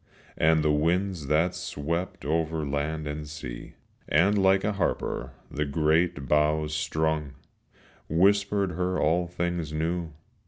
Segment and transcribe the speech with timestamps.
[0.35, 3.75] And the winds that swept over land and sea,
[4.09, 7.33] And like a harper the great boughs strung,
[8.09, 10.13] Whispered her all things new.